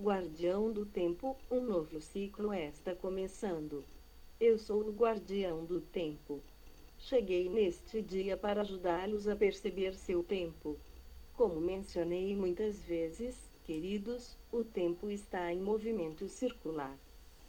Guardião 0.00 0.70
do 0.70 0.86
tempo, 0.86 1.36
um 1.50 1.60
novo 1.60 2.00
ciclo 2.00 2.54
está 2.54 2.94
começando. 2.94 3.84
Eu 4.38 4.56
sou 4.56 4.82
o 4.82 4.92
guardião 4.92 5.64
do 5.64 5.80
tempo. 5.80 6.40
Cheguei 7.00 7.48
neste 7.48 8.00
dia 8.00 8.36
para 8.36 8.60
ajudá-los 8.60 9.26
a 9.26 9.34
perceber 9.34 9.96
seu 9.96 10.22
tempo. 10.22 10.76
Como 11.36 11.60
mencionei 11.60 12.36
muitas 12.36 12.80
vezes, 12.84 13.50
queridos, 13.64 14.36
o 14.52 14.62
tempo 14.62 15.10
está 15.10 15.52
em 15.52 15.58
movimento 15.60 16.28
circular. 16.28 16.96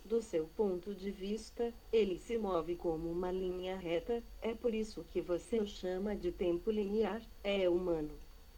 Do 0.04 0.20
seu 0.20 0.48
ponto 0.58 0.96
de 0.96 1.12
vista, 1.12 1.72
ele 1.94 2.18
se 2.18 2.36
move 2.36 2.76
como 2.76 3.12
uma 3.12 3.32
linha 3.32 3.78
reta, 3.78 4.24
é 4.42 4.56
por 4.56 4.74
isso 4.74 5.06
que 5.12 5.22
você 5.22 5.60
o 5.60 5.68
chama 5.68 6.16
de 6.16 6.32
tempo 6.32 6.72
linear, 6.72 7.22
é 7.44 7.70
humano. 7.70 8.10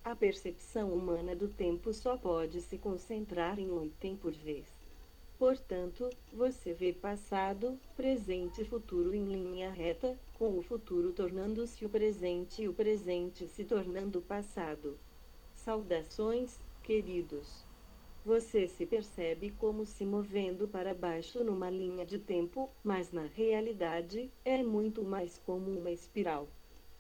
A 0.04 0.16
percepção 0.16 0.92
humana 0.92 1.36
do 1.36 1.48
tempo 1.48 1.94
só 1.94 2.18
pode 2.18 2.60
se 2.62 2.76
concentrar 2.76 3.60
em 3.60 3.70
um 3.70 3.86
item 3.86 4.18
por 4.18 4.32
vez. 4.32 4.66
Portanto, 5.38 6.10
você 6.34 6.74
vê 6.74 6.92
passado, 6.92 7.80
presente 7.96 8.64
e 8.64 8.66
futuro 8.66 9.14
em 9.14 9.26
linha 9.26 9.70
reta, 9.70 10.18
com 10.40 10.58
o 10.58 10.64
futuro 10.64 11.14
tornando-se 11.14 11.86
o 11.86 11.90
presente 11.90 12.64
e 12.64 12.68
o 12.68 12.74
presente 12.74 13.48
se 13.48 13.64
tornando 13.64 14.22
passado. 14.24 14.98
Saudações, 15.54 16.60
queridos. 16.82 17.64
Você 18.26 18.68
se 18.68 18.88
percebe 18.88 19.52
como 19.52 19.86
se 19.86 20.04
movendo 20.04 20.68
para 20.68 20.96
baixo 20.96 21.44
numa 21.44 21.70
linha 21.70 22.06
de 22.08 22.18
tempo, 22.18 22.72
mas 22.84 23.12
na 23.12 23.26
realidade, 23.26 24.32
é 24.44 24.64
muito 24.64 25.04
mais 25.04 25.38
como 25.46 25.70
uma 25.70 25.92
espiral. 25.92 26.48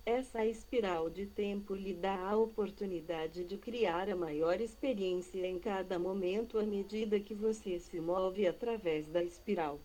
Essa 0.03 0.43
espiral 0.43 1.11
de 1.11 1.27
tempo 1.27 1.75
lhe 1.75 1.93
dá 1.93 2.17
a 2.29 2.35
oportunidade 2.35 3.43
de 3.43 3.55
criar 3.55 4.09
a 4.09 4.15
maior 4.15 4.59
experiência 4.59 5.45
em 5.45 5.59
cada 5.59 5.99
momento 5.99 6.57
à 6.57 6.63
medida 6.63 7.19
que 7.19 7.35
você 7.35 7.77
se 7.77 7.99
move 7.99 8.47
através 8.47 9.07
da 9.07 9.23
espiral. 9.23 9.79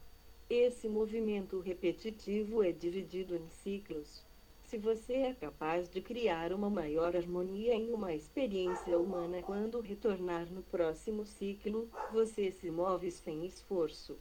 Esse 0.49 0.89
movimento 0.89 1.61
repetitivo 1.61 2.63
é 2.63 2.73
dividido 2.73 3.37
em 3.37 3.47
ciclos. 3.51 4.25
Se 4.65 4.79
você 4.79 5.13
é 5.13 5.35
capaz 5.35 5.87
de 5.91 6.01
criar 6.01 6.51
uma 6.51 6.71
maior 6.71 7.15
harmonia 7.15 7.75
em 7.75 7.93
uma 7.93 8.15
experiência 8.15 8.99
humana 8.99 9.43
quando 9.43 9.81
retornar 9.81 10.51
no 10.51 10.63
próximo 10.63 11.27
ciclo, 11.27 11.91
você 12.11 12.51
se 12.51 12.71
move 12.71 13.11
sem 13.11 13.45
esforço. 13.45 14.17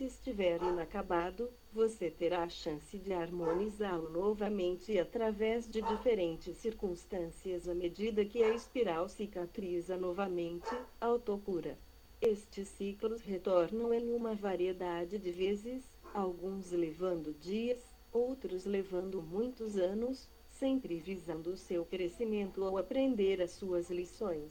Se 0.00 0.06
estiver 0.06 0.62
inacabado, 0.62 1.50
você 1.74 2.10
terá 2.10 2.44
a 2.44 2.48
chance 2.48 2.96
de 2.96 3.12
harmonizá-lo 3.12 4.08
novamente 4.08 4.98
através 4.98 5.68
de 5.68 5.82
diferentes 5.82 6.56
circunstâncias 6.56 7.68
à 7.68 7.74
medida 7.74 8.24
que 8.24 8.42
a 8.42 8.54
espiral 8.54 9.10
cicatriza 9.10 9.98
novamente, 9.98 10.74
autocura. 10.98 11.76
Estes 12.18 12.68
ciclos 12.68 13.20
retornam 13.20 13.92
em 13.92 14.10
uma 14.14 14.34
variedade 14.34 15.18
de 15.18 15.30
vezes, 15.30 15.84
alguns 16.14 16.72
levando 16.72 17.34
dias, 17.38 17.84
outros 18.10 18.64
levando 18.64 19.20
muitos 19.20 19.76
anos, 19.76 20.30
sempre 20.48 20.96
visando 20.96 21.58
seu 21.58 21.84
crescimento 21.84 22.64
ao 22.64 22.78
aprender 22.78 23.42
as 23.42 23.50
suas 23.50 23.90
lições. 23.90 24.50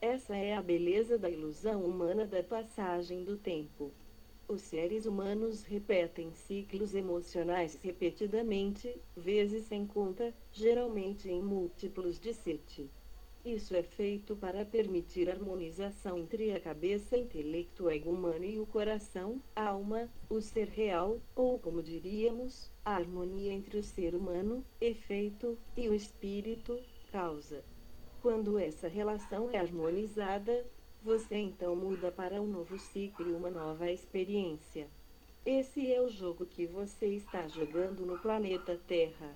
Essa 0.00 0.36
é 0.36 0.54
a 0.54 0.62
beleza 0.62 1.18
da 1.18 1.28
ilusão 1.28 1.84
humana 1.84 2.24
da 2.24 2.44
passagem 2.44 3.24
do 3.24 3.36
tempo. 3.36 3.90
Os 4.50 4.62
seres 4.62 5.04
humanos 5.04 5.62
repetem 5.64 6.32
ciclos 6.32 6.94
emocionais 6.94 7.78
repetidamente, 7.82 8.98
vezes 9.14 9.66
sem 9.66 9.86
conta, 9.86 10.34
geralmente 10.50 11.28
em 11.28 11.42
múltiplos 11.42 12.18
de 12.18 12.32
sete. 12.32 12.90
Isso 13.44 13.76
é 13.76 13.82
feito 13.82 14.34
para 14.34 14.64
permitir 14.64 15.28
harmonização 15.28 16.16
entre 16.16 16.50
a 16.52 16.60
cabeça, 16.60 17.14
intelecto, 17.14 17.90
ego 17.90 18.10
humano 18.10 18.42
e 18.46 18.58
o 18.58 18.64
coração, 18.64 19.38
alma, 19.54 20.10
o 20.30 20.40
ser 20.40 20.68
real, 20.68 21.20
ou 21.36 21.58
como 21.58 21.82
diríamos, 21.82 22.70
a 22.82 22.94
harmonia 22.96 23.52
entre 23.52 23.76
o 23.76 23.82
ser 23.82 24.14
humano, 24.14 24.64
efeito, 24.80 25.58
e 25.76 25.90
o 25.90 25.94
espírito, 25.94 26.80
causa. 27.12 27.62
Quando 28.22 28.58
essa 28.58 28.88
relação 28.88 29.50
é 29.50 29.58
harmonizada, 29.58 30.64
você 31.08 31.36
então 31.36 31.74
muda 31.74 32.12
para 32.12 32.38
um 32.38 32.46
novo 32.46 32.78
ciclo 32.78 33.30
e 33.30 33.32
uma 33.32 33.48
nova 33.48 33.90
experiência. 33.90 34.86
Esse 35.42 35.90
é 35.90 36.02
o 36.02 36.10
jogo 36.10 36.44
que 36.44 36.66
você 36.66 37.06
está 37.06 37.48
jogando 37.48 38.04
no 38.04 38.18
planeta 38.18 38.78
Terra. 38.86 39.34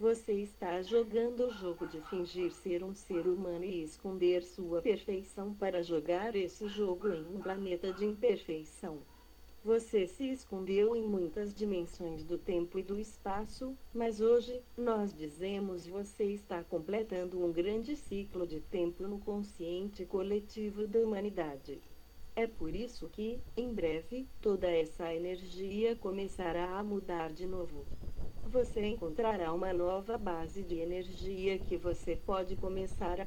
Você 0.00 0.32
está 0.32 0.80
jogando 0.80 1.48
o 1.48 1.50
jogo 1.50 1.86
de 1.86 2.00
fingir 2.08 2.50
ser 2.50 2.82
um 2.82 2.94
ser 2.94 3.26
humano 3.26 3.62
e 3.62 3.82
esconder 3.82 4.42
sua 4.42 4.80
perfeição 4.80 5.52
para 5.52 5.82
jogar 5.82 6.34
esse 6.34 6.66
jogo 6.66 7.08
em 7.08 7.26
um 7.26 7.42
planeta 7.42 7.92
de 7.92 8.06
imperfeição. 8.06 9.00
Você 9.64 10.08
se 10.08 10.28
escondeu 10.28 10.96
em 10.96 11.02
muitas 11.02 11.54
dimensões 11.54 12.24
do 12.24 12.36
tempo 12.36 12.80
e 12.80 12.82
do 12.82 12.98
espaço, 12.98 13.78
mas 13.94 14.20
hoje, 14.20 14.60
nós 14.76 15.14
dizemos 15.14 15.86
você 15.86 16.24
está 16.24 16.64
completando 16.64 17.38
um 17.38 17.52
grande 17.52 17.94
ciclo 17.94 18.44
de 18.44 18.58
tempo 18.58 19.06
no 19.06 19.20
consciente 19.20 20.04
coletivo 20.04 20.88
da 20.88 20.98
humanidade. 20.98 21.80
É 22.34 22.44
por 22.44 22.74
isso 22.74 23.08
que, 23.10 23.38
em 23.56 23.72
breve, 23.72 24.26
toda 24.40 24.68
essa 24.68 25.14
energia 25.14 25.94
começará 25.94 26.76
a 26.76 26.82
mudar 26.82 27.32
de 27.32 27.46
novo. 27.46 27.84
Você 28.46 28.84
encontrará 28.84 29.52
uma 29.52 29.72
nova 29.72 30.18
base 30.18 30.64
de 30.64 30.80
energia 30.80 31.56
que 31.56 31.76
você 31.76 32.16
pode 32.16 32.56
começar 32.56 33.20
a 33.20 33.26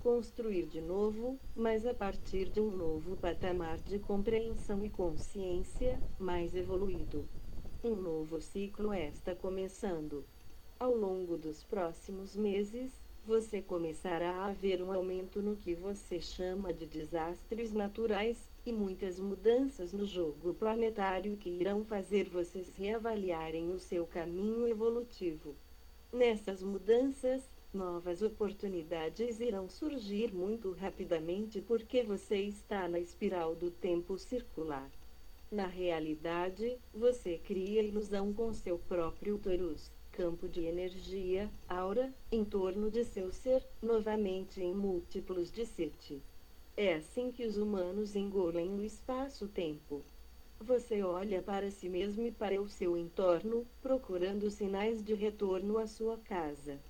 construir 0.00 0.66
de 0.66 0.80
novo, 0.80 1.38
mas 1.54 1.86
a 1.86 1.92
partir 1.92 2.48
de 2.48 2.60
um 2.60 2.70
novo 2.70 3.16
patamar 3.16 3.78
de 3.78 3.98
compreensão 3.98 4.84
e 4.84 4.88
consciência, 4.88 6.00
mais 6.18 6.54
evoluído. 6.54 7.28
Um 7.84 7.94
novo 7.94 8.40
ciclo 8.40 8.94
está 8.94 9.34
começando. 9.34 10.24
Ao 10.78 10.94
longo 10.94 11.36
dos 11.36 11.62
próximos 11.62 12.34
meses, 12.34 12.90
você 13.26 13.60
começará 13.60 14.46
a 14.46 14.52
ver 14.52 14.82
um 14.82 14.90
aumento 14.90 15.42
no 15.42 15.54
que 15.54 15.74
você 15.74 16.18
chama 16.18 16.72
de 16.72 16.86
desastres 16.86 17.70
naturais 17.70 18.48
e 18.64 18.72
muitas 18.72 19.20
mudanças 19.20 19.92
no 19.92 20.06
jogo 20.06 20.54
planetário 20.54 21.36
que 21.36 21.50
irão 21.50 21.84
fazer 21.84 22.28
vocês 22.30 22.72
reavaliarem 22.74 23.70
o 23.70 23.78
seu 23.78 24.06
caminho 24.06 24.66
evolutivo. 24.66 25.54
Nessas 26.10 26.62
mudanças, 26.62 27.42
Novas 27.72 28.20
oportunidades 28.20 29.38
irão 29.38 29.68
surgir 29.68 30.34
muito 30.34 30.72
rapidamente 30.72 31.60
porque 31.60 32.02
você 32.02 32.38
está 32.38 32.88
na 32.88 32.98
espiral 32.98 33.54
do 33.54 33.70
tempo 33.70 34.18
circular. 34.18 34.90
Na 35.52 35.68
realidade, 35.68 36.76
você 36.92 37.38
cria 37.38 37.80
ilusão 37.80 38.32
com 38.32 38.52
seu 38.52 38.76
próprio 38.76 39.38
torus, 39.38 39.88
campo 40.10 40.48
de 40.48 40.64
energia, 40.64 41.48
aura, 41.68 42.12
em 42.32 42.44
torno 42.44 42.90
de 42.90 43.04
seu 43.04 43.30
ser, 43.30 43.64
novamente 43.80 44.60
em 44.60 44.74
múltiplos 44.74 45.52
de 45.52 45.64
sete. 45.64 46.20
É 46.76 46.94
assim 46.94 47.30
que 47.30 47.46
os 47.46 47.56
humanos 47.56 48.16
engolem 48.16 48.68
o 48.74 48.82
espaço-tempo. 48.82 50.02
Você 50.58 51.04
olha 51.04 51.40
para 51.40 51.70
si 51.70 51.88
mesmo 51.88 52.26
e 52.26 52.32
para 52.32 52.60
o 52.60 52.68
seu 52.68 52.96
entorno, 52.96 53.64
procurando 53.80 54.50
sinais 54.50 55.04
de 55.04 55.14
retorno 55.14 55.78
à 55.78 55.86
sua 55.86 56.18
casa. 56.18 56.80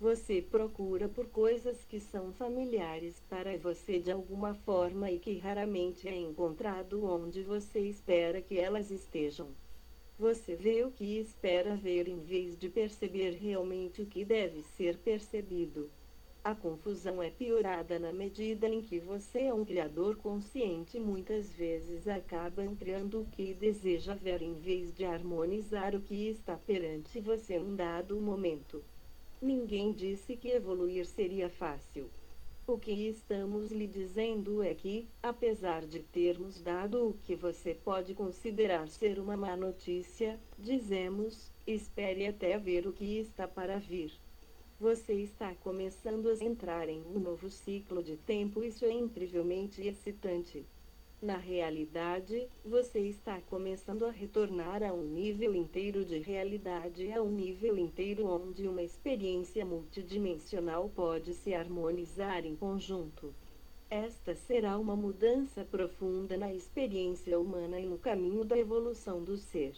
Você 0.00 0.40
procura 0.40 1.08
por 1.08 1.26
coisas 1.26 1.84
que 1.84 1.98
são 1.98 2.32
familiares 2.32 3.20
para 3.28 3.58
você 3.58 3.98
de 3.98 4.12
alguma 4.12 4.54
forma 4.54 5.10
e 5.10 5.18
que 5.18 5.38
raramente 5.38 6.06
é 6.06 6.16
encontrado 6.16 7.04
onde 7.04 7.42
você 7.42 7.80
espera 7.80 8.40
que 8.40 8.60
elas 8.60 8.92
estejam. 8.92 9.48
Você 10.16 10.54
vê 10.54 10.84
o 10.84 10.92
que 10.92 11.18
espera 11.18 11.74
ver 11.74 12.06
em 12.06 12.20
vez 12.20 12.56
de 12.56 12.68
perceber 12.68 13.32
realmente 13.32 14.00
o 14.00 14.06
que 14.06 14.24
deve 14.24 14.62
ser 14.62 14.98
percebido. 14.98 15.90
A 16.44 16.54
confusão 16.54 17.20
é 17.20 17.30
piorada 17.30 17.98
na 17.98 18.12
medida 18.12 18.68
em 18.68 18.80
que 18.80 19.00
você 19.00 19.46
é 19.46 19.52
um 19.52 19.64
criador 19.64 20.16
consciente 20.16 20.96
e 20.96 21.00
muitas 21.00 21.52
vezes 21.52 22.06
acaba 22.06 22.62
ampliando 22.62 23.22
o 23.22 23.26
que 23.26 23.52
deseja 23.52 24.14
ver 24.14 24.42
em 24.42 24.54
vez 24.54 24.94
de 24.94 25.04
harmonizar 25.04 25.96
o 25.96 26.00
que 26.00 26.28
está 26.28 26.56
perante 26.56 27.18
você 27.18 27.54
em 27.54 27.64
um 27.64 27.74
dado 27.74 28.20
momento. 28.20 28.80
Ninguém 29.40 29.92
disse 29.92 30.36
que 30.36 30.48
evoluir 30.48 31.06
seria 31.06 31.48
fácil. 31.48 32.10
O 32.66 32.76
que 32.76 32.90
estamos 33.08 33.70
lhe 33.70 33.86
dizendo 33.86 34.62
é 34.62 34.74
que, 34.74 35.08
apesar 35.22 35.86
de 35.86 36.00
termos 36.00 36.60
dado 36.60 37.08
o 37.08 37.14
que 37.14 37.36
você 37.36 37.72
pode 37.72 38.14
considerar 38.14 38.88
ser 38.88 39.18
uma 39.20 39.36
má 39.36 39.56
notícia, 39.56 40.40
dizemos: 40.58 41.52
espere 41.64 42.26
até 42.26 42.58
ver 42.58 42.86
o 42.86 42.92
que 42.92 43.18
está 43.20 43.46
para 43.46 43.78
vir. 43.78 44.12
Você 44.80 45.14
está 45.14 45.54
começando 45.54 46.28
a 46.28 46.44
entrar 46.44 46.88
em 46.88 47.00
um 47.06 47.20
novo 47.20 47.48
ciclo 47.48 48.02
de 48.02 48.16
tempo, 48.16 48.64
isso 48.64 48.84
é 48.84 48.92
incrivelmente 48.92 49.86
excitante. 49.86 50.66
Na 51.20 51.36
realidade, 51.36 52.48
você 52.64 53.00
está 53.00 53.40
começando 53.40 54.06
a 54.06 54.10
retornar 54.10 54.84
a 54.84 54.92
um 54.92 55.02
nível 55.02 55.52
inteiro 55.52 56.04
de 56.04 56.20
realidade, 56.20 57.12
a 57.12 57.20
um 57.20 57.28
nível 57.28 57.76
inteiro 57.76 58.24
onde 58.24 58.68
uma 58.68 58.84
experiência 58.84 59.64
multidimensional 59.64 60.88
pode 60.88 61.34
se 61.34 61.52
harmonizar 61.52 62.46
em 62.46 62.54
conjunto. 62.54 63.34
Esta 63.90 64.36
será 64.36 64.78
uma 64.78 64.94
mudança 64.94 65.64
profunda 65.64 66.36
na 66.36 66.54
experiência 66.54 67.36
humana 67.36 67.80
e 67.80 67.86
no 67.86 67.98
caminho 67.98 68.44
da 68.44 68.56
evolução 68.56 69.24
do 69.24 69.36
ser. 69.36 69.74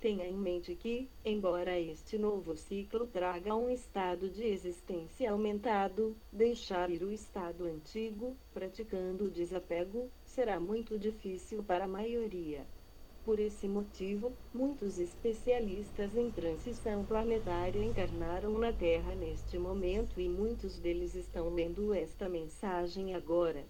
Tenha 0.00 0.26
em 0.26 0.34
mente 0.34 0.74
que, 0.74 1.10
embora 1.22 1.78
este 1.78 2.16
novo 2.16 2.56
ciclo 2.56 3.06
traga 3.06 3.54
um 3.54 3.68
estado 3.68 4.30
de 4.30 4.44
existência 4.44 5.30
aumentado, 5.30 6.16
deixar 6.32 6.88
ir 6.88 7.02
o 7.02 7.12
estado 7.12 7.64
antigo, 7.64 8.34
praticando 8.54 9.24
o 9.24 9.30
desapego, 9.30 10.10
será 10.24 10.58
muito 10.58 10.98
difícil 10.98 11.62
para 11.62 11.84
a 11.84 11.88
maioria. 11.88 12.66
Por 13.26 13.38
esse 13.38 13.68
motivo, 13.68 14.32
muitos 14.54 14.98
especialistas 14.98 16.16
em 16.16 16.30
transição 16.30 17.04
planetária 17.04 17.84
encarnaram 17.84 18.58
na 18.58 18.72
Terra 18.72 19.14
neste 19.14 19.58
momento 19.58 20.18
e 20.18 20.30
muitos 20.30 20.78
deles 20.78 21.14
estão 21.14 21.50
lendo 21.50 21.92
esta 21.92 22.26
mensagem 22.26 23.14
agora. 23.14 23.66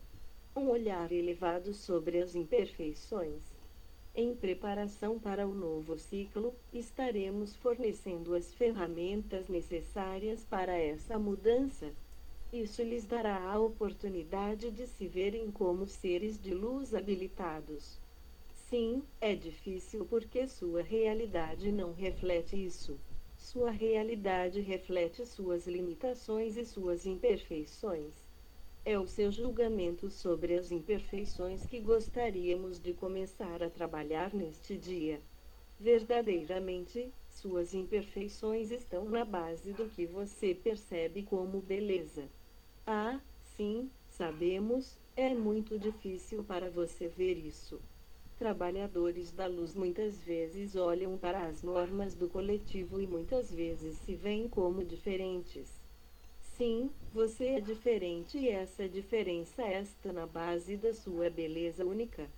Um 0.55 0.69
olhar 0.69 1.11
elevado 1.11 1.75
sobre 1.75 2.19
as 2.19 2.37
imperfeições 2.37 3.50
em 4.15 4.35
preparação 4.35 5.19
para 5.19 5.47
o 5.47 5.55
novo 5.55 5.97
ciclo, 5.97 6.55
estaremos 6.73 7.55
fornecendo 7.57 8.35
as 8.35 8.53
ferramentas 8.53 9.49
necessárias 9.49 10.45
para 10.45 10.77
essa 10.77 11.19
mudança. 11.19 11.93
Isso 12.53 12.83
lhes 12.83 13.07
dará 13.07 13.41
a 13.41 13.61
oportunidade 13.61 14.71
de 14.73 14.87
se 14.87 15.07
verem 15.07 15.51
como 15.53 15.87
seres 15.87 16.41
de 16.41 16.53
luz 16.53 16.93
habilitados. 16.93 18.01
Sim, 18.69 19.03
é 19.21 19.35
difícil 19.35 20.05
porque 20.05 20.47
sua 20.49 20.83
realidade 20.83 21.71
não 21.71 21.93
reflete 21.93 22.57
isso. 22.57 22.99
Sua 23.39 23.71
realidade 23.71 24.61
reflete 24.61 25.25
suas 25.25 25.67
limitações 25.67 26.57
e 26.57 26.65
suas 26.65 27.07
imperfeições. 27.07 28.30
É 28.85 28.99
o 28.99 29.07
seu 29.07 29.31
julgamento 29.31 30.09
sobre 30.09 30.55
as 30.55 30.71
imperfeições 30.71 31.67
que 31.67 31.81
gostaríamos 31.81 32.81
de 32.81 32.95
começar 32.95 33.63
a 33.63 33.69
trabalhar 33.69 34.33
neste 34.33 34.77
dia. 34.79 35.21
Verdadeiramente, 35.79 37.13
suas 37.29 37.75
imperfeições 37.75 38.71
estão 38.71 39.05
na 39.05 39.25
base 39.25 39.73
do 39.75 39.87
que 39.91 40.07
você 40.07 40.55
percebe 40.55 41.23
como 41.23 41.61
beleza. 41.61 42.31
Ah, 42.87 43.21
sim, 43.57 43.91
sabemos, 44.09 44.99
é 45.15 45.35
muito 45.35 45.79
difícil 45.79 46.43
para 46.43 46.71
você 46.71 47.07
ver 47.07 47.37
isso. 47.37 47.81
Trabalhadores 48.39 49.31
da 49.31 49.47
luz 49.47 49.75
muitas 49.75 50.19
vezes 50.23 50.75
olham 50.75 51.19
para 51.19 51.47
as 51.47 51.63
normas 51.63 52.15
do 52.15 52.29
coletivo 52.29 52.99
e 52.99 53.07
muitas 53.07 53.53
vezes 53.53 53.99
se 53.99 54.15
veem 54.15 54.49
como 54.49 54.83
diferentes. 54.83 55.80
Sim, 56.61 56.91
você 57.11 57.47
é 57.47 57.61
diferente 57.63 58.37
e 58.37 58.51
essa 58.51 58.87
diferença 58.87 59.67
está 59.73 60.13
na 60.13 60.27
base 60.27 60.77
da 60.77 60.93
sua 60.93 61.31
beleza 61.31 61.87
única. 61.87 62.29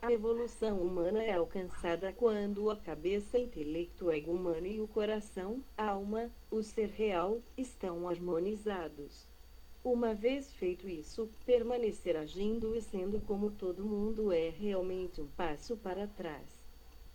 A 0.00 0.12
evolução 0.12 0.80
humana 0.80 1.20
é 1.20 1.32
alcançada 1.32 2.12
quando 2.12 2.70
a 2.70 2.76
cabeça, 2.76 3.36
intelecto, 3.36 4.12
ego 4.12 4.30
humano 4.30 4.68
e 4.68 4.80
o 4.80 4.86
coração, 4.86 5.60
alma, 5.76 6.30
o 6.52 6.62
ser 6.62 6.88
real, 6.90 7.40
estão 7.58 8.08
harmonizados. 8.08 9.26
Uma 9.82 10.14
vez 10.14 10.52
feito 10.52 10.88
isso, 10.88 11.28
permanecer 11.44 12.16
agindo 12.16 12.76
e 12.76 12.80
sendo 12.80 13.18
como 13.22 13.50
todo 13.50 13.84
mundo 13.84 14.30
é 14.30 14.50
realmente 14.50 15.20
um 15.20 15.26
passo 15.26 15.76
para 15.76 16.06
trás. 16.06 16.48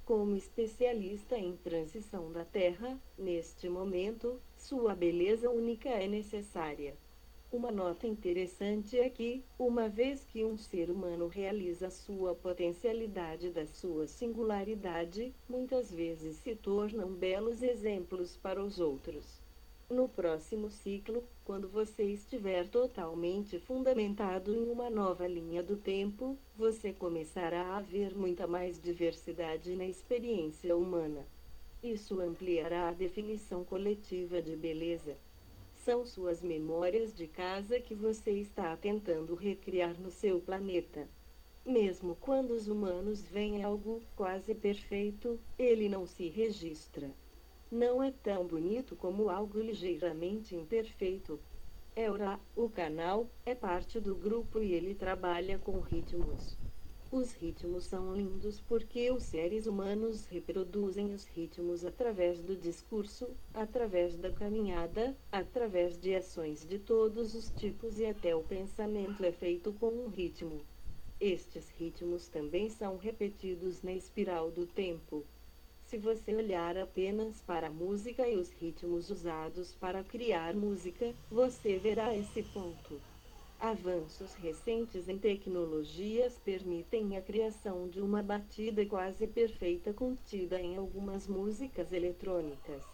Como 0.03 0.35
especialista 0.35 1.37
em 1.37 1.55
transição 1.55 2.33
da 2.33 2.43
Terra, 2.43 2.99
neste 3.17 3.69
momento, 3.69 4.41
sua 4.59 4.93
beleza 4.93 5.49
única 5.49 5.89
é 5.89 6.07
necessária. 6.07 6.93
Uma 7.51 7.71
nota 7.71 8.05
interessante 8.05 8.99
é 8.99 9.09
que, 9.09 9.43
uma 9.57 9.89
vez 9.89 10.23
que 10.25 10.43
um 10.43 10.55
ser 10.55 10.91
humano 10.91 11.27
realiza 11.27 11.89
sua 11.89 12.35
potencialidade 12.35 13.49
da 13.49 13.65
sua 13.65 14.05
singularidade, 14.05 15.33
muitas 15.49 15.91
vezes 15.91 16.35
se 16.37 16.55
tornam 16.55 17.09
belos 17.11 17.63
exemplos 17.63 18.37
para 18.37 18.61
os 18.61 18.79
outros. 18.79 19.41
No 19.89 20.07
próximo 20.07 20.69
ciclo, 20.69 21.23
quando 21.43 21.67
você 21.67 22.03
estiver 22.03 22.67
totalmente 22.67 23.57
fundamentado 23.57 24.53
em 24.53 24.69
uma 24.69 24.87
nova 24.87 25.25
linha 25.25 25.63
do 25.63 25.75
tempo, 25.75 26.37
você 26.55 26.93
começará 26.93 27.75
a 27.77 27.81
ver 27.81 28.15
muita 28.15 28.45
mais 28.45 28.79
diversidade 28.79 29.75
na 29.75 29.85
experiência 29.85 30.77
humana. 30.77 31.25
Isso 31.81 32.19
ampliará 32.19 32.89
a 32.89 32.93
definição 32.93 33.63
coletiva 33.63 34.41
de 34.41 34.53
beleza. 34.53 35.15
São 35.73 36.05
suas 36.05 36.41
memórias 36.41 37.15
de 37.15 37.25
casa 37.25 37.79
que 37.79 37.95
você 37.95 38.31
está 38.31 38.75
tentando 38.75 39.33
recriar 39.33 39.97
no 39.97 40.11
seu 40.11 40.41
planeta. 40.41 41.07
Mesmo 41.65 42.17
quando 42.19 42.51
os 42.51 42.67
humanos 42.67 43.21
veem 43.29 43.63
algo 43.63 44.01
quase 44.13 44.53
perfeito, 44.53 45.39
ele 45.57 45.87
não 45.87 46.05
se 46.05 46.27
registra. 46.27 47.09
Não 47.71 48.03
é 48.03 48.11
tão 48.11 48.45
bonito 48.45 48.93
como 48.97 49.29
algo 49.29 49.59
ligeiramente 49.59 50.55
imperfeito. 50.55 51.39
Eura, 51.95 52.39
o 52.57 52.69
canal, 52.69 53.29
é 53.45 53.55
parte 53.55 54.01
do 54.01 54.15
grupo 54.15 54.61
e 54.61 54.73
ele 54.73 54.93
trabalha 54.93 55.57
com 55.57 55.79
ritmos. 55.79 56.57
Os 57.11 57.33
ritmos 57.33 57.85
são 57.85 58.15
lindos 58.15 58.61
porque 58.61 59.09
os 59.09 59.23
seres 59.23 59.65
humanos 59.65 60.27
reproduzem 60.27 61.11
os 61.11 61.25
ritmos 61.25 61.83
através 61.83 62.39
do 62.39 62.55
discurso, 62.55 63.27
através 63.51 64.15
da 64.15 64.31
caminhada, 64.31 65.17
através 65.31 65.97
de 65.97 66.13
ações 66.13 66.63
de 66.63 66.77
todos 66.77 67.33
os 67.33 67.49
tipos 67.49 67.97
e 67.97 68.05
até 68.05 68.35
o 68.35 68.43
pensamento 68.43 69.25
é 69.25 69.31
feito 69.31 69.73
com 69.73 69.87
um 69.87 70.07
ritmo. 70.07 70.61
Estes 71.19 71.67
ritmos 71.79 72.27
também 72.27 72.69
são 72.69 72.95
repetidos 72.95 73.81
na 73.81 73.91
espiral 73.91 74.51
do 74.51 74.67
tempo. 74.67 75.25
Se 75.87 75.97
você 75.97 76.35
olhar 76.35 76.77
apenas 76.77 77.41
para 77.41 77.67
a 77.67 77.71
música 77.71 78.27
e 78.29 78.37
os 78.37 78.51
ritmos 78.51 79.09
usados 79.09 79.73
para 79.73 80.03
criar 80.03 80.53
música, 80.53 81.15
você 81.31 81.79
verá 81.79 82.15
esse 82.15 82.43
ponto. 82.43 83.01
Avanços 83.61 84.35
recentes 84.35 85.09
em 85.09 85.19
tecnologias 85.19 86.39
permitem 86.39 87.17
a 87.17 87.21
criação 87.21 87.89
de 87.89 87.99
uma 87.99 88.23
batida 88.23 88.85
quase 88.85 89.27
perfeita 89.27 89.93
contida 89.93 90.61
em 90.61 90.77
algumas 90.77 91.27
músicas 91.27 91.91
eletrônicas. 91.91 92.87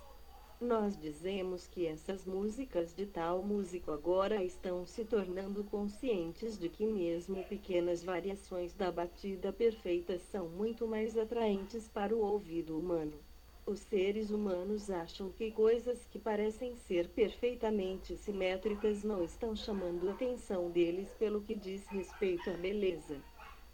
Nós 0.59 0.97
dizemos 0.97 1.67
que 1.67 1.85
essas 1.85 2.25
músicas 2.25 2.95
de 2.95 3.05
tal 3.05 3.43
músico 3.43 3.91
agora 3.91 4.43
estão 4.43 4.87
se 4.87 5.05
tornando 5.05 5.63
conscientes 5.63 6.57
de 6.57 6.67
que 6.67 6.87
mesmo 6.87 7.43
pequenas 7.43 8.03
variações 8.03 8.73
da 8.73 8.91
batida 8.91 9.53
perfeita 9.53 10.17
são 10.17 10.49
muito 10.49 10.87
mais 10.87 11.15
atraentes 11.15 11.87
para 11.87 12.15
o 12.15 12.21
ouvido 12.21 12.75
humano. 12.75 13.23
Os 13.67 13.79
seres 13.79 14.29
humanos 14.29 14.91
acham 14.91 15.31
que 15.31 15.49
coisas 15.49 16.05
que 16.11 16.19
parecem 16.19 16.75
ser 16.75 17.09
perfeitamente 17.09 18.15
simétricas 18.15 19.03
não 19.03 19.23
estão 19.23 19.55
chamando 19.55 20.07
a 20.07 20.11
atenção 20.11 20.69
deles 20.69 21.09
pelo 21.17 21.41
que 21.41 21.55
diz 21.55 21.87
respeito 21.87 22.47
à 22.51 22.53
beleza. 22.53 23.19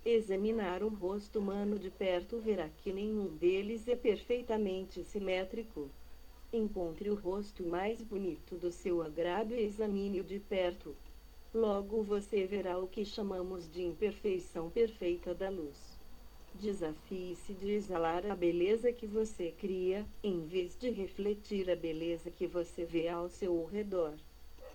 Examinar 0.05 0.81
um 0.81 0.87
rosto 0.87 1.39
humano 1.39 1.77
de 1.77 1.89
perto 1.89 2.39
verá 2.39 2.69
que 2.69 2.93
nenhum 2.93 3.35
deles 3.35 3.85
é 3.85 3.95
perfeitamente 3.97 5.03
simétrico. 5.03 5.89
Encontre 6.53 7.09
o 7.09 7.15
rosto 7.15 7.61
mais 7.67 8.01
bonito 8.01 8.55
do 8.55 8.71
seu 8.71 9.01
agrado 9.01 9.53
e 9.53 9.61
examine-o 9.61 10.23
de 10.23 10.39
perto. 10.39 10.95
Logo 11.53 12.01
você 12.01 12.45
verá 12.45 12.79
o 12.79 12.87
que 12.87 13.03
chamamos 13.03 13.69
de 13.69 13.83
imperfeição 13.83 14.69
perfeita 14.69 15.35
da 15.35 15.49
luz. 15.49 16.00
Desafie-se 16.55 17.53
de 17.53 17.71
exalar 17.71 18.25
a 18.25 18.35
beleza 18.35 18.91
que 18.91 19.07
você 19.07 19.51
cria, 19.51 20.05
em 20.23 20.45
vez 20.45 20.77
de 20.77 20.89
refletir 20.89 21.69
a 21.69 21.75
beleza 21.75 22.29
que 22.29 22.45
você 22.45 22.85
vê 22.85 23.07
ao 23.07 23.29
seu 23.29 23.65
redor. 23.65 24.13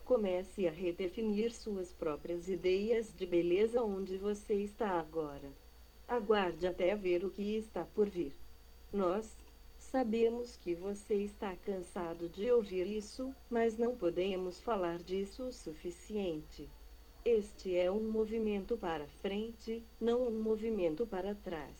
Comece 0.05 0.67
a 0.67 0.71
redefinir 0.71 1.53
suas 1.53 1.93
próprias 1.93 2.49
ideias 2.49 3.13
de 3.17 3.27
beleza 3.27 3.83
onde 3.83 4.17
você 4.17 4.55
está 4.55 4.91
agora. 4.99 5.53
Aguarde 6.09 6.67
até 6.67 6.95
ver 6.95 7.25
o 7.25 7.31
que 7.31 7.57
está 7.57 7.85
por 7.85 8.09
vir. 8.09 8.33
Nós, 8.93 9.37
Sabemos 9.91 10.57
que 10.57 10.75
você 10.75 11.15
está 11.15 11.55
cansado 11.57 12.29
de 12.29 12.51
ouvir 12.51 12.87
isso, 12.87 13.33
mas 13.49 13.79
não 13.79 13.97
podemos 13.97 14.61
falar 14.61 14.99
disso 14.99 15.45
o 15.45 15.53
suficiente. 15.53 16.69
Este 17.29 17.77
é 17.77 17.91
um 17.91 18.09
movimento 18.09 18.77
para 18.77 19.05
frente, 19.21 19.83
não 20.01 20.29
um 20.29 20.41
movimento 20.41 21.05
para 21.05 21.35
trás. 21.35 21.77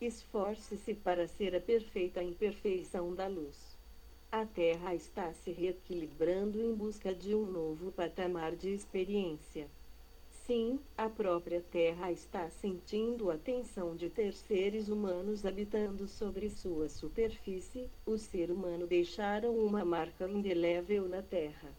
Esforce-se 0.00 0.94
para 0.94 1.26
ser 1.26 1.52
a 1.56 1.60
perfeita 1.60 2.22
imperfeição 2.22 3.12
da 3.12 3.26
luz. 3.26 3.76
A 4.30 4.46
Terra 4.46 4.94
está 4.94 5.32
se 5.32 5.50
reequilibrando 5.50 6.60
em 6.60 6.72
busca 6.72 7.12
de 7.12 7.34
um 7.34 7.44
novo 7.44 7.90
patamar 7.90 8.54
de 8.54 8.68
experiência. 8.68 9.66
Sim, 10.46 10.78
a 10.96 11.08
própria 11.08 11.60
Terra 11.60 12.12
está 12.12 12.48
sentindo 12.48 13.32
a 13.32 13.36
tensão 13.36 13.96
de 13.96 14.08
ter 14.08 14.32
seres 14.32 14.88
humanos 14.88 15.44
habitando 15.44 16.06
sobre 16.06 16.48
sua 16.48 16.88
superfície. 16.88 17.90
O 18.06 18.16
ser 18.16 18.48
humano 18.48 18.86
deixaram 18.86 19.58
uma 19.58 19.84
marca 19.84 20.30
indelével 20.30 21.08
na 21.08 21.20
Terra. 21.20 21.76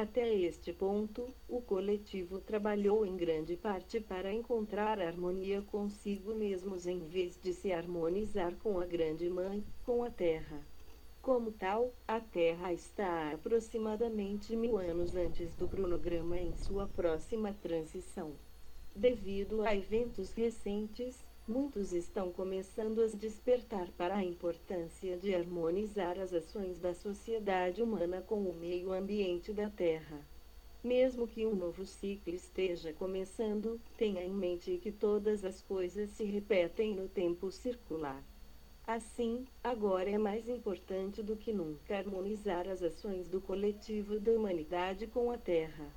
Até 0.00 0.32
este 0.32 0.72
ponto, 0.72 1.26
o 1.48 1.60
coletivo 1.60 2.38
trabalhou 2.38 3.04
em 3.04 3.16
grande 3.16 3.56
parte 3.56 3.98
para 3.98 4.32
encontrar 4.32 5.00
harmonia 5.00 5.60
consigo 5.60 6.36
mesmos 6.36 6.86
em 6.86 7.00
vez 7.00 7.36
de 7.42 7.52
se 7.52 7.72
harmonizar 7.72 8.54
com 8.62 8.78
a 8.78 8.86
Grande 8.86 9.28
Mãe, 9.28 9.64
com 9.84 10.04
a 10.04 10.08
Terra. 10.08 10.64
Como 11.20 11.50
tal, 11.50 11.92
a 12.06 12.20
Terra 12.20 12.72
está 12.72 13.32
aproximadamente 13.32 14.54
mil 14.54 14.78
anos 14.78 15.16
antes 15.16 15.52
do 15.56 15.66
cronograma 15.66 16.38
em 16.38 16.54
sua 16.54 16.86
próxima 16.86 17.52
transição. 17.60 18.36
Devido 18.94 19.62
a 19.62 19.74
eventos 19.74 20.32
recentes, 20.32 21.26
muitos 21.48 21.92
estão 21.92 22.30
começando 22.30 23.02
a 23.02 23.06
despertar 23.06 23.88
para 23.96 24.16
a 24.16 24.24
importância 24.24 25.16
de 25.16 25.34
harmonizar 25.34 26.18
as 26.18 26.32
ações 26.34 26.78
da 26.78 26.92
sociedade 26.92 27.82
humana 27.82 28.20
com 28.20 28.42
o 28.42 28.54
meio 28.54 28.92
ambiente 28.92 29.52
da 29.52 29.70
Terra. 29.70 30.20
Mesmo 30.84 31.26
que 31.26 31.46
um 31.46 31.54
novo 31.54 31.86
ciclo 31.86 32.34
esteja 32.34 32.92
começando, 32.92 33.80
tenha 33.96 34.22
em 34.22 34.32
mente 34.32 34.78
que 34.78 34.92
todas 34.92 35.44
as 35.44 35.62
coisas 35.62 36.10
se 36.10 36.24
repetem 36.24 36.94
no 36.94 37.08
tempo 37.08 37.50
circular. 37.50 38.22
Assim, 38.86 39.46
agora 39.64 40.08
é 40.08 40.18
mais 40.18 40.48
importante 40.48 41.22
do 41.22 41.36
que 41.36 41.52
nunca 41.52 41.98
harmonizar 41.98 42.68
as 42.68 42.82
ações 42.82 43.28
do 43.28 43.40
coletivo 43.40 44.20
da 44.20 44.32
humanidade 44.32 45.06
com 45.06 45.30
a 45.30 45.36
Terra. 45.36 45.92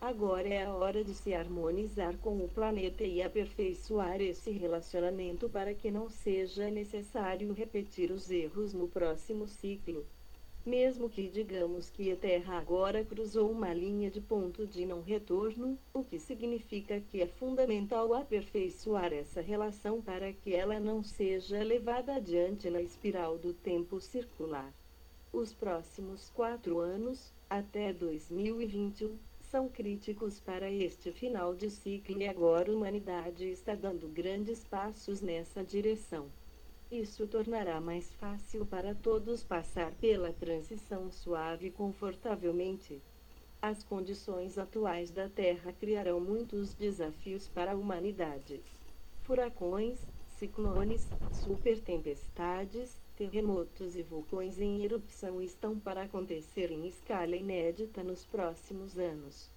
Agora 0.00 0.48
é 0.48 0.64
a 0.64 0.72
hora 0.72 1.02
de 1.02 1.12
se 1.12 1.34
harmonizar 1.34 2.16
com 2.18 2.36
o 2.38 2.48
planeta 2.48 3.02
e 3.02 3.20
aperfeiçoar 3.20 4.20
esse 4.20 4.48
relacionamento 4.52 5.48
para 5.48 5.74
que 5.74 5.90
não 5.90 6.08
seja 6.08 6.70
necessário 6.70 7.52
repetir 7.52 8.12
os 8.12 8.30
erros 8.30 8.72
no 8.72 8.86
próximo 8.86 9.48
ciclo. 9.48 10.06
Mesmo 10.64 11.10
que 11.10 11.28
digamos 11.28 11.90
que 11.90 12.12
a 12.12 12.16
Terra 12.16 12.58
agora 12.58 13.04
cruzou 13.04 13.50
uma 13.50 13.74
linha 13.74 14.08
de 14.08 14.20
ponto 14.20 14.68
de 14.68 14.86
não 14.86 15.02
retorno, 15.02 15.76
o 15.92 16.04
que 16.04 16.18
significa 16.20 17.00
que 17.00 17.20
é 17.20 17.26
fundamental 17.26 18.14
aperfeiçoar 18.14 19.12
essa 19.12 19.40
relação 19.40 20.00
para 20.00 20.32
que 20.32 20.54
ela 20.54 20.78
não 20.78 21.02
seja 21.02 21.60
levada 21.64 22.14
adiante 22.14 22.70
na 22.70 22.80
espiral 22.80 23.36
do 23.36 23.52
tempo 23.52 24.00
circular. 24.00 24.72
Os 25.32 25.52
próximos 25.52 26.30
quatro 26.30 26.78
anos, 26.78 27.32
até 27.50 27.92
2021, 27.92 29.16
são 29.50 29.66
críticos 29.66 30.38
para 30.38 30.70
este 30.70 31.10
final 31.10 31.54
de 31.54 31.70
ciclo 31.70 32.20
e 32.20 32.28
agora 32.28 32.70
a 32.70 32.74
humanidade 32.74 33.46
está 33.46 33.74
dando 33.74 34.06
grandes 34.06 34.62
passos 34.62 35.22
nessa 35.22 35.64
direção. 35.64 36.26
Isso 36.90 37.26
tornará 37.26 37.80
mais 37.80 38.12
fácil 38.14 38.66
para 38.66 38.94
todos 38.94 39.42
passar 39.42 39.92
pela 39.92 40.34
transição 40.34 41.10
suave 41.10 41.68
e 41.68 41.70
confortavelmente. 41.70 43.00
As 43.60 43.82
condições 43.82 44.58
atuais 44.58 45.10
da 45.10 45.30
Terra 45.30 45.72
criarão 45.72 46.20
muitos 46.20 46.74
desafios 46.74 47.48
para 47.48 47.72
a 47.72 47.76
humanidade. 47.76 48.60
Furacões, 49.22 49.98
ciclones, 50.36 51.08
supertempestades, 51.32 53.00
terremotos 53.18 53.96
e 53.96 54.02
vulcões 54.02 54.60
em 54.60 54.84
erupção 54.84 55.42
estão 55.42 55.76
para 55.76 56.02
acontecer 56.02 56.70
em 56.70 56.86
escala 56.86 57.34
inédita 57.34 58.00
nos 58.04 58.24
próximos 58.24 58.96
anos. 58.96 59.50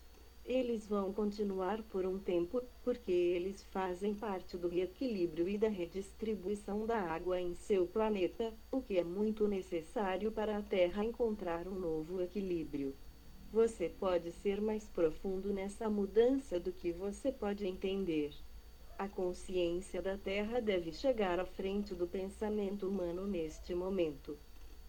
Eles 0.44 0.88
vão 0.88 1.14
continuar 1.14 1.84
por 1.84 2.04
um 2.04 2.18
tempo, 2.18 2.64
porque 2.84 3.12
eles 3.12 3.62
fazem 3.66 4.16
parte 4.16 4.58
do 4.58 4.68
reequilíbrio 4.68 5.48
e 5.48 5.60
da 5.60 5.70
redistribuição 5.70 6.88
da 6.88 6.98
água 6.98 7.40
em 7.40 7.54
seu 7.54 7.86
planeta, 7.86 8.52
o 8.72 8.82
que 8.82 8.98
é 8.98 9.04
muito 9.04 9.48
necessário 9.48 10.32
para 10.32 10.58
a 10.58 10.64
Terra 10.64 11.06
encontrar 11.06 11.68
um 11.68 11.80
novo 11.80 12.20
equilíbrio. 12.20 12.96
Você 13.54 13.90
pode 13.90 14.32
ser 14.32 14.60
mais 14.60 14.88
profundo 14.88 15.54
nessa 15.54 15.88
mudança 15.88 16.60
do 16.60 16.72
que 16.72 16.92
você 16.92 17.32
pode 17.32 17.68
entender. 17.68 18.34
A 18.98 19.08
consciência 19.08 20.02
da 20.02 20.18
Terra 20.18 20.60
deve 20.60 20.92
chegar 20.92 21.40
à 21.40 21.46
frente 21.46 21.96
do 21.96 22.08
pensamento 22.08 22.88
humano 22.88 23.26
neste 23.26 23.74
momento. 23.74 24.38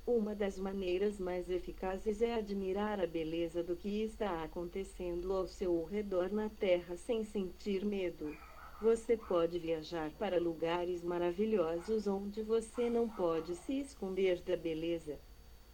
Uma 0.07 0.35
das 0.35 0.59
maneiras 0.59 1.19
mais 1.19 1.49
eficazes 1.49 2.21
é 2.21 2.35
admirar 2.35 3.01
a 3.01 3.07
beleza 3.07 3.63
do 3.63 3.77
que 3.77 4.03
está 4.03 4.43
acontecendo 4.43 5.33
ao 5.33 5.47
seu 5.47 5.85
redor 5.85 6.31
na 6.33 6.51
Terra 6.51 6.97
sem 6.97 7.25
sentir 7.25 7.85
medo. 7.85 8.37
Você 8.81 9.17
pode 9.17 9.61
viajar 9.61 10.11
para 10.19 10.41
lugares 10.41 11.05
maravilhosos 11.05 12.09
onde 12.09 12.43
você 12.43 12.91
não 12.91 13.09
pode 13.09 13.55
se 13.55 13.79
esconder 13.79 14.43
da 14.43 14.57
beleza. 14.57 15.21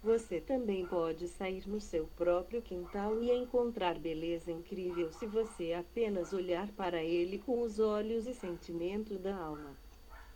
Você 0.03 0.41
também 0.41 0.87
pode 0.87 1.27
sair 1.27 1.69
no 1.69 1.81
seu 1.81 2.07
próprio 2.17 2.63
quintal 2.63 3.21
e 3.21 3.33
encontrar 3.33 3.99
beleza 3.99 4.53
incrível 4.53 5.11
se 5.13 5.27
você 5.27 5.73
apenas 5.73 6.33
olhar 6.33 6.69
para 6.73 7.03
ele 7.03 7.39
com 7.39 7.63
os 7.63 7.81
olhos 7.81 8.25
e 8.29 8.33
sentimento 8.33 9.19
da 9.19 9.37
alma. 9.37 9.77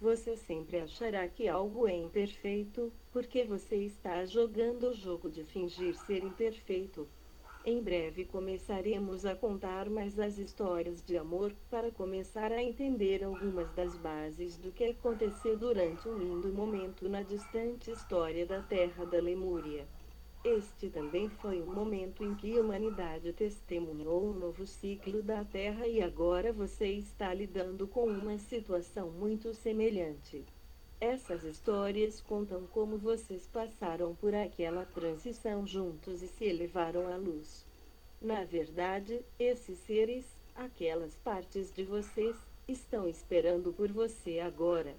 Você 0.01 0.37
sempre 0.37 0.81
achará 0.81 1.29
que 1.29 1.47
algo 1.47 1.87
é 1.87 1.95
imperfeito, 1.95 2.93
porque 3.13 3.45
você 3.45 3.77
está 3.77 4.25
jogando 4.25 4.89
o 4.89 4.95
jogo 4.95 5.31
de 5.31 5.45
fingir 5.45 5.95
ser 5.95 6.25
imperfeito. 6.25 7.07
Em 7.65 7.81
breve 7.81 8.25
começaremos 8.25 9.25
a 9.25 9.37
contar 9.37 9.89
mais 9.89 10.19
as 10.19 10.37
histórias 10.37 11.01
de 11.01 11.17
amor, 11.17 11.55
para 11.71 11.93
começar 11.93 12.51
a 12.51 12.61
entender 12.61 13.23
algumas 13.23 13.71
das 13.71 13.97
bases 13.99 14.57
do 14.57 14.73
que 14.73 14.83
aconteceu 14.83 15.57
durante 15.57 16.09
um 16.09 16.19
lindo 16.19 16.53
momento 16.53 17.09
na 17.09 17.23
distante 17.23 17.93
história 17.93 18.45
da 18.45 18.61
Terra 18.63 19.07
da 19.07 19.21
Lemúria. 19.21 19.87
Este 20.43 20.91
também 20.91 21.29
foi 21.29 21.63
o 21.63 21.67
momento 21.73 22.25
em 22.25 22.35
que 22.35 22.59
a 22.59 22.61
humanidade 22.61 23.33
testemunhou 23.33 24.31
um 24.31 24.33
novo 24.33 24.67
ciclo 24.67 25.23
da 25.23 25.45
Terra 25.45 25.87
e 25.87 26.03
agora 26.03 26.53
você 26.53 26.89
está 26.89 27.33
lidando 27.33 27.87
com 27.87 28.07
uma 28.07 28.39
situação 28.39 29.09
muito 29.09 29.55
semelhante. 29.55 30.45
Essas 31.03 31.43
histórias 31.43 32.21
contam 32.21 32.65
como 32.69 32.97
vocês 32.97 33.45
passaram 33.53 34.15
por 34.15 34.33
aquela 34.37 34.85
transição 34.85 35.67
juntos 35.67 36.23
e 36.23 36.29
se 36.29 36.45
elevaram 36.45 37.13
à 37.13 37.17
luz. 37.17 37.67
Na 38.21 38.45
verdade, 38.45 39.21
esses 39.37 39.81
seres, 39.81 40.25
aquelas 40.55 41.17
partes 41.17 41.75
de 41.75 41.83
vocês, 41.83 42.37
estão 42.69 43.09
esperando 43.09 43.73
por 43.73 43.91
você 43.91 44.39
agora. 44.39 44.95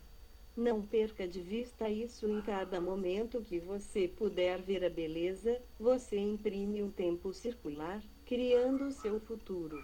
Não 0.57 0.81
perca 0.81 1.25
de 1.25 1.39
vista 1.39 1.87
isso 1.87 2.27
em 2.27 2.41
cada 2.41 2.81
momento 2.81 3.41
que 3.41 3.57
você 3.57 4.05
puder 4.05 4.61
ver 4.61 4.83
a 4.83 4.89
beleza, 4.89 5.61
você 5.79 6.17
imprime 6.17 6.83
um 6.83 6.91
tempo 6.91 7.31
circular, 7.31 8.03
criando 8.25 8.87
o 8.87 8.91
seu 8.91 9.21
futuro. 9.21 9.81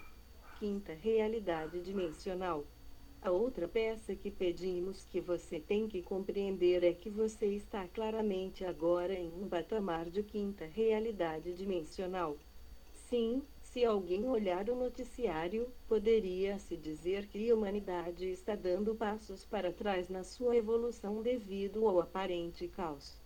Quinta 0.59 0.91
realidade 0.91 1.79
dimensional. 1.79 2.65
A 3.21 3.31
outra 3.31 3.67
peça 3.67 4.15
que 4.15 4.31
pedimos 4.31 5.03
que 5.03 5.19
você 5.19 5.59
tem 5.59 5.89
que 5.89 6.01
compreender 6.01 6.85
é 6.85 6.93
que 6.93 7.09
você 7.09 7.47
está 7.47 7.85
claramente 7.89 8.63
agora 8.63 9.13
em 9.13 9.29
um 9.43 9.49
patamar 9.49 10.09
de 10.09 10.23
quinta 10.23 10.65
realidade 10.65 11.53
dimensional. 11.53 12.37
Sim, 12.93 13.43
se 13.61 13.83
alguém 13.83 14.25
olhar 14.25 14.69
o 14.69 14.75
noticiário, 14.75 15.67
poderia-se 15.85 16.77
dizer 16.77 17.27
que 17.27 17.51
a 17.51 17.55
humanidade 17.55 18.25
está 18.25 18.55
dando 18.55 18.95
passos 18.95 19.43
para 19.43 19.73
trás 19.73 20.07
na 20.07 20.23
sua 20.23 20.55
evolução 20.55 21.21
devido 21.21 21.85
ao 21.89 21.99
aparente 21.99 22.69
caos. 22.69 23.17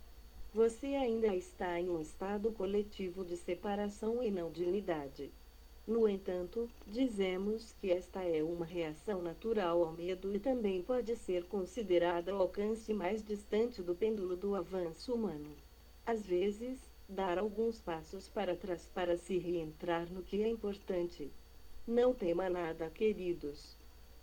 Você 0.52 0.88
ainda 0.88 1.34
está 1.36 1.80
em 1.80 1.88
um 1.88 2.00
estado 2.00 2.50
coletivo 2.50 3.24
de 3.24 3.36
separação 3.36 4.24
e 4.24 4.30
não 4.30 4.50
de 4.50 4.64
unidade. 4.64 5.30
No 5.86 6.08
entanto, 6.08 6.70
dizemos 6.86 7.74
que 7.74 7.90
esta 7.90 8.22
é 8.22 8.42
uma 8.42 8.64
reação 8.64 9.20
natural 9.20 9.84
ao 9.84 9.92
medo 9.92 10.34
e 10.34 10.38
também 10.38 10.82
pode 10.82 11.14
ser 11.14 11.44
considerada 11.44 12.34
o 12.34 12.40
alcance 12.40 12.94
mais 12.94 13.22
distante 13.22 13.82
do 13.82 13.94
pêndulo 13.94 14.34
do 14.34 14.54
avanço 14.54 15.12
humano. 15.12 15.54
Às 16.06 16.24
vezes, 16.24 16.80
dar 17.06 17.38
alguns 17.38 17.82
passos 17.82 18.30
para 18.30 18.56
trás 18.56 18.88
para 18.94 19.18
se 19.18 19.36
reentrar 19.36 20.10
no 20.10 20.22
que 20.22 20.42
é 20.42 20.48
importante. 20.48 21.30
Não 21.86 22.14
tema 22.14 22.48
nada, 22.48 22.88
queridos. 22.88 23.76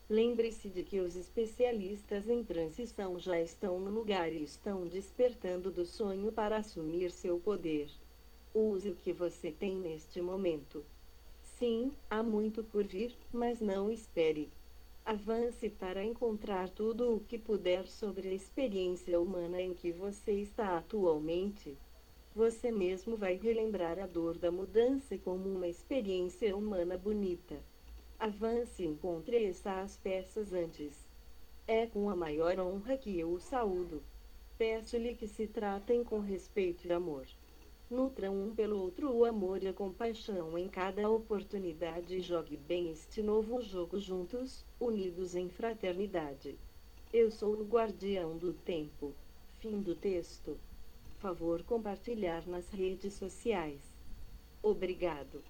Lembre-se 0.10 0.68
de 0.68 0.82
que 0.82 1.00
os 1.00 1.16
especialistas 1.16 2.28
em 2.28 2.44
transição 2.44 3.20
já 3.20 3.40
estão 3.40 3.80
no 3.80 3.92
lugar 3.92 4.34
e 4.34 4.44
estão 4.44 4.88
despertando 4.88 5.70
do 5.70 5.86
sonho 5.86 6.32
para 6.32 6.58
assumir 6.58 7.12
seu 7.12 7.40
poder. 7.40 7.88
Use 8.52 8.90
o 8.90 8.96
que 8.96 9.14
você 9.14 9.52
tem 9.52 9.76
neste 9.76 10.20
momento. 10.22 10.84
Sim, 11.62 11.92
há 12.10 12.24
muito 12.24 12.64
por 12.64 12.84
vir, 12.84 13.16
mas 13.32 13.62
não 13.62 13.92
espere. 13.92 14.50
Avance 15.06 15.70
para 15.70 16.04
encontrar 16.04 16.68
tudo 16.70 17.16
o 17.16 17.20
que 17.20 17.38
puder 17.38 17.86
sobre 17.86 18.30
a 18.30 18.34
experiência 18.34 19.22
humana 19.22 19.62
em 19.62 19.72
que 19.72 19.92
você 19.92 20.32
está 20.32 20.80
atualmente. 20.80 21.78
Você 22.36 22.72
mesmo 22.72 23.16
vai 23.16 23.36
relembrar 23.36 24.00
a 24.00 24.08
dor 24.08 24.40
da 24.40 24.52
mudança 24.52 25.16
como 25.20 25.48
uma 25.48 25.68
experiência 25.68 26.58
humana 26.58 26.98
bonita. 26.98 27.60
Avance 28.18 28.82
e 28.82 28.88
encontre 28.88 29.46
essas 29.46 29.98
peças 29.98 30.52
antes. 30.52 31.08
É 31.68 31.86
com 31.86 32.10
a 32.10 32.16
maior 32.16 32.60
honra 32.60 32.98
que 32.98 33.20
eu 33.20 33.34
o 33.34 33.40
saúdo. 33.40 34.02
Peço-lhe 34.58 35.14
que 35.14 35.28
se 35.28 35.46
tratem 35.46 36.04
com 36.04 36.22
respeito 36.22 36.88
e 36.88 36.92
amor. 36.92 37.28
Nutram 37.92 38.34
um 38.42 38.56
pelo 38.56 38.80
outro 38.80 39.12
o 39.12 39.26
amor 39.26 39.62
e 39.62 39.68
a 39.68 39.74
compaixão 39.74 40.58
em 40.58 40.70
cada 40.70 41.10
oportunidade 41.10 42.16
e 42.16 42.22
jogue 42.22 42.56
bem 42.56 42.90
este 42.90 43.22
novo 43.22 43.62
jogo 43.62 44.00
juntos, 44.00 44.64
unidos 44.80 45.36
em 45.36 45.50
fraternidade. 45.50 46.58
Eu 47.12 47.30
sou 47.30 47.54
o 47.54 47.66
guardião 47.66 48.38
do 48.38 48.54
tempo. 48.54 49.14
Fim 49.60 49.82
do 49.82 49.94
texto. 49.94 50.58
Favor 51.20 51.64
compartilhar 51.64 52.48
nas 52.48 52.70
redes 52.70 53.14
sociais. 53.16 53.82
Obrigado. 54.64 55.44